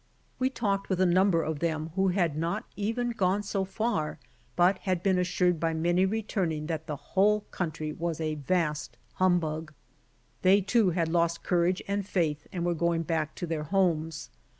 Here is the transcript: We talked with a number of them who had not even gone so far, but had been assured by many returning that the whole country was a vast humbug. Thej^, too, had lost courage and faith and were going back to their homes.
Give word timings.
We 0.39 0.49
talked 0.49 0.89
with 0.89 0.99
a 0.99 1.05
number 1.05 1.43
of 1.43 1.59
them 1.59 1.91
who 1.93 2.07
had 2.07 2.35
not 2.35 2.65
even 2.75 3.11
gone 3.11 3.43
so 3.43 3.63
far, 3.63 4.17
but 4.55 4.79
had 4.79 5.03
been 5.03 5.19
assured 5.19 5.59
by 5.59 5.75
many 5.75 6.07
returning 6.07 6.65
that 6.65 6.87
the 6.87 6.95
whole 6.95 7.41
country 7.51 7.93
was 7.93 8.19
a 8.19 8.33
vast 8.33 8.97
humbug. 9.21 9.71
Thej^, 10.43 10.65
too, 10.65 10.89
had 10.89 11.07
lost 11.07 11.43
courage 11.43 11.83
and 11.87 12.03
faith 12.03 12.47
and 12.51 12.65
were 12.65 12.73
going 12.73 13.03
back 13.03 13.35
to 13.35 13.45
their 13.45 13.65
homes. 13.65 14.31